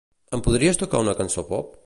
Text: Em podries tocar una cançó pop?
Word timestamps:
Em 0.37 0.41
podries 0.47 0.81
tocar 0.83 1.03
una 1.05 1.17
cançó 1.21 1.47
pop? 1.53 1.79